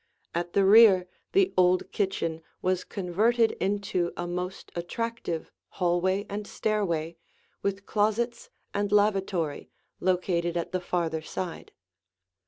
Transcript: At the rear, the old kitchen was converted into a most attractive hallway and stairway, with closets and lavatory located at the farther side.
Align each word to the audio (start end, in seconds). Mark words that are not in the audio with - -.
At 0.33 0.53
the 0.53 0.65
rear, 0.65 1.05
the 1.33 1.53
old 1.55 1.91
kitchen 1.91 2.41
was 2.63 2.83
converted 2.83 3.51
into 3.61 4.11
a 4.17 4.25
most 4.25 4.71
attractive 4.73 5.51
hallway 5.77 6.25
and 6.27 6.47
stairway, 6.47 7.17
with 7.61 7.85
closets 7.85 8.49
and 8.73 8.91
lavatory 8.91 9.69
located 9.99 10.57
at 10.57 10.71
the 10.71 10.81
farther 10.81 11.21
side. 11.21 11.71